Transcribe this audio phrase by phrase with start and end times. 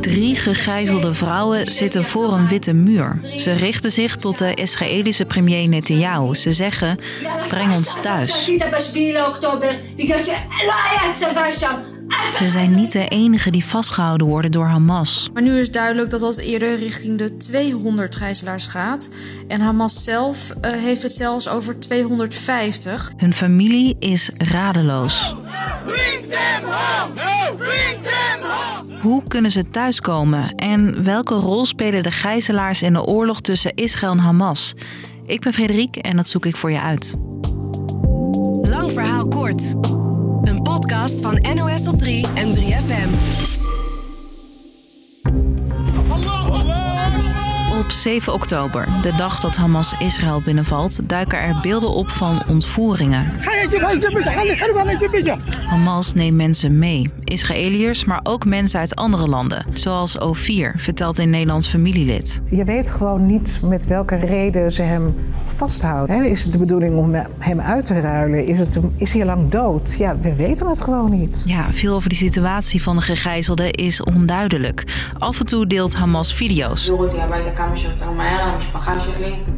[0.00, 3.20] Drie gegijzelde vrouwen zitten voor een witte muur.
[3.36, 6.34] Ze richten zich tot de Israëlische premier Netanyahu.
[6.34, 6.98] Ze zeggen:
[7.48, 8.44] breng ons thuis.
[12.36, 15.30] Ze zijn niet de enige die vastgehouden worden door Hamas.
[15.32, 19.10] Maar nu is duidelijk dat dat eerder richting de 200 gijzelaars gaat.
[19.48, 23.12] En Hamas zelf uh, heeft het zelfs over 250.
[23.16, 25.34] Hun familie is radeloos.
[29.00, 30.54] Hoe kunnen ze thuiskomen?
[30.54, 34.74] En welke rol spelen de gijzelaars in de oorlog tussen Israël en Hamas?
[35.26, 37.14] Ik ben Frederik en dat zoek ik voor je uit.
[38.62, 39.74] Lang verhaal kort.
[40.42, 43.53] Een podcast van NOS op 3 en 3FM.
[47.84, 53.30] Op 7 oktober, de dag dat Hamas Israël binnenvalt, duiken er beelden op van ontvoeringen.
[55.66, 61.30] Hamas neemt mensen mee, Israëliërs, maar ook mensen uit andere landen, zoals O4, vertelt een
[61.30, 62.40] Nederlands familielid.
[62.50, 65.14] Je weet gewoon niet met welke reden ze hem
[65.46, 66.24] vasthouden.
[66.24, 68.46] Is het de bedoeling om hem uit te ruilen?
[68.46, 69.94] Is, het, is hij lang dood?
[69.98, 71.44] Ja, we weten het gewoon niet.
[71.46, 74.84] Ja, veel over die situatie van de gegijzelde is onduidelijk.
[75.18, 76.90] Af en toe deelt Hamas video's.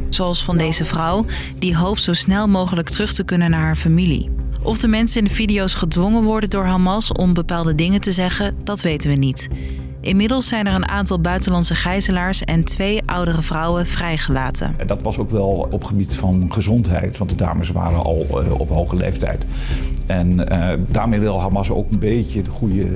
[0.09, 4.29] Zoals van deze vrouw, die hoopt zo snel mogelijk terug te kunnen naar haar familie.
[4.61, 8.55] Of de mensen in de video's gedwongen worden door Hamas om bepaalde dingen te zeggen,
[8.63, 9.47] dat weten we niet.
[10.01, 14.73] Inmiddels zijn er een aantal buitenlandse gijzelaars en twee oudere vrouwen vrijgelaten.
[14.77, 18.59] En dat was ook wel op gebied van gezondheid, want de dames waren al uh,
[18.59, 19.45] op hoge leeftijd.
[20.05, 22.91] En uh, daarmee wil Hamas ook een beetje de goede uh,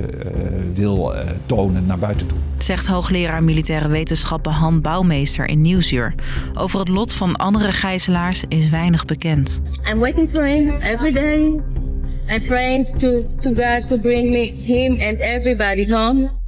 [0.74, 1.14] wil
[1.46, 2.38] tonen naar buiten toe.
[2.56, 6.14] Zegt hoogleraar militaire wetenschappen Han Bouwmeester in Nieuwsuur.
[6.54, 9.60] Over het lot van andere gijzelaars is weinig bekend.
[9.90, 11.60] I'm waiting for him every day.
[12.28, 16.40] I'm praying to, to God to bring me him and everybody home.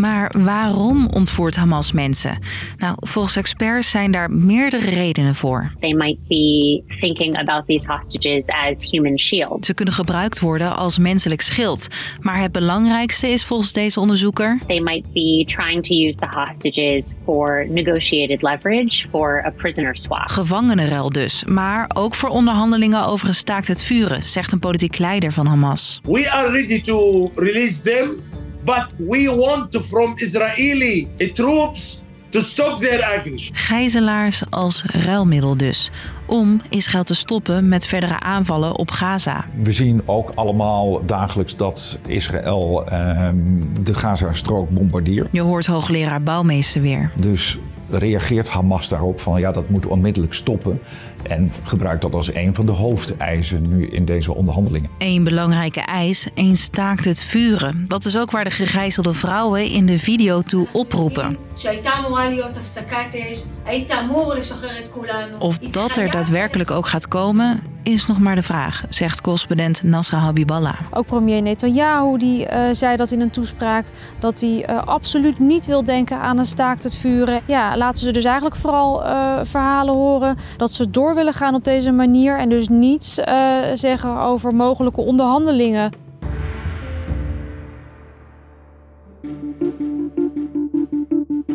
[0.00, 2.38] Maar waarom ontvoert Hamas mensen?
[2.76, 5.72] Nou, volgens experts zijn daar meerdere redenen voor.
[5.80, 9.66] They might be thinking about these hostages as human shield.
[9.66, 11.88] Ze kunnen gebruikt worden als menselijk schild.
[12.20, 14.58] Maar het belangrijkste is volgens deze onderzoeker.
[14.66, 20.28] They might be trying to use the hostages for negotiated leverage for a prisoner swap.
[20.28, 25.32] Gevangenenruil dus, maar ook voor onderhandelingen over een staakt het vuren, zegt een politiek leider
[25.32, 26.00] van Hamas.
[26.02, 28.29] We are ready to release them
[28.70, 33.56] but we want from Israeli troops to stop their aggression.
[33.56, 35.90] Gijzelaars als ruilmiddel dus.
[36.26, 39.44] Om Israël te stoppen met verdere aanvallen op Gaza.
[39.62, 43.28] We zien ook allemaal dagelijks dat Israël uh,
[43.82, 45.28] de Gaza-strook bombardeert.
[45.32, 47.10] Je hoort hoogleraar Bouwmeester weer.
[47.16, 47.58] Dus
[47.90, 50.80] reageert Hamas daarop van ja, dat moet onmiddellijk stoppen.
[51.22, 54.90] En gebruikt dat als een van de hoofdeisen nu in deze onderhandelingen.
[54.98, 57.84] Een belangrijke eis, een staakt het vuren.
[57.86, 61.38] Dat is ook waar de gegijzelde vrouwen in de video toe oproepen.
[65.38, 70.18] Of dat er daadwerkelijk ook gaat komen, is nog maar de vraag, zegt correspondent Nasra
[70.18, 70.78] Habiballah.
[70.90, 73.86] Ook premier Netanyahu die, uh, zei dat in een toespraak
[74.18, 77.42] dat hij uh, absoluut niet wil denken aan een staakt het vuren.
[77.46, 81.64] Ja, laten ze dus eigenlijk vooral uh, verhalen horen dat ze door willen gaan op
[81.64, 83.14] deze manier en dus niets
[83.74, 86.08] zeggen over mogelijke onderhandelingen.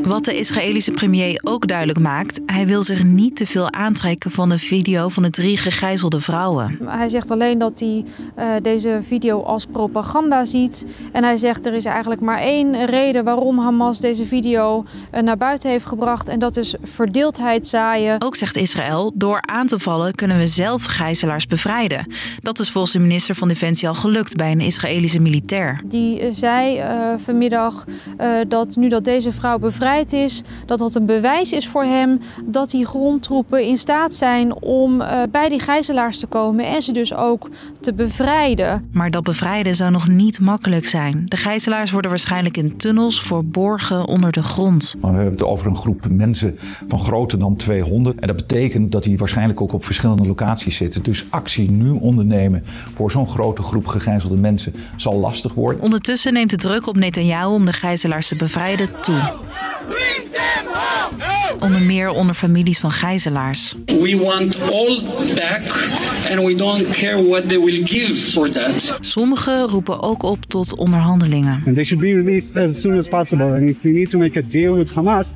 [0.05, 4.49] Wat de Israëlische premier ook duidelijk maakt, hij wil zich niet te veel aantrekken van
[4.49, 6.77] de video van de drie gegijzelde vrouwen.
[6.83, 8.05] Hij zegt alleen dat hij
[8.39, 10.85] uh, deze video als propaganda ziet.
[11.11, 14.83] En hij zegt er is eigenlijk maar één reden waarom Hamas deze video
[15.13, 16.27] uh, naar buiten heeft gebracht.
[16.27, 18.22] En dat is verdeeldheid zaaien.
[18.22, 22.13] Ook zegt Israël, door aan te vallen kunnen we zelf gijzelaars bevrijden.
[22.41, 25.81] Dat is volgens de minister van Defensie al gelukt bij een Israëlische militair.
[25.85, 26.83] Die uh, zei
[27.17, 27.85] vanmiddag
[28.47, 29.59] dat nu dat deze vrouw
[30.03, 35.01] is, dat dat een bewijs is voor hem dat die grondtroepen in staat zijn om
[35.01, 37.50] uh, bij die gijzelaars te komen en ze dus ook
[37.81, 38.90] te bevrijden.
[38.91, 41.23] Maar dat bevrijden zou nog niet makkelijk zijn.
[41.25, 44.96] De gijzelaars worden waarschijnlijk in tunnels verborgen onder de grond.
[45.02, 48.20] Maar we hebben het over een groep mensen van groter dan 200.
[48.20, 51.03] En dat betekent dat die waarschijnlijk ook op verschillende locaties zitten.
[51.03, 55.81] Dus actie nu ondernemen voor zo'n grote groep gegijzelde mensen zal lastig worden.
[55.81, 59.20] Ondertussen neemt de druk op Netanyahu om de gijzelaars te bevrijden toe.
[61.66, 63.76] Onder meer onder families van gijzelaars.
[63.85, 65.02] We want all
[65.35, 65.62] back
[66.32, 68.97] and we don't care what they will give for that.
[69.00, 71.64] Sommigen roepen ook op tot onderhandelingen.
[71.66, 73.46] And they should be released as soon as possible.
[73.46, 75.32] And if we need to make a deal with Hamas,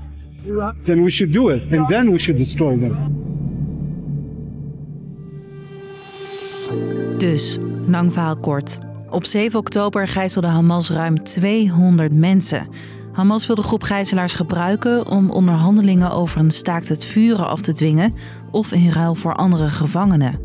[0.84, 1.62] then we should do it.
[1.72, 2.98] And then we should destroy them.
[7.18, 8.78] Dus, lang verhaal kort.
[9.10, 12.68] Op 7 oktober gijzelde Hamas ruim 200 mensen.
[13.12, 17.74] Hamas wil de groep gijzelaars gebruiken om onderhandelingen over een staakt het vuren af te
[17.74, 18.14] dwingen
[18.52, 20.40] of in ruil voor andere gevangenen.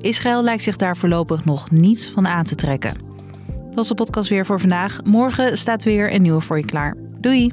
[0.00, 2.94] Israël lijkt zich daar voorlopig nog niets van aan te trekken.
[3.46, 5.00] Dat was de podcast weer voor vandaag.
[5.04, 6.96] Morgen staat weer een nieuwe voor je klaar.
[7.20, 7.52] Doei!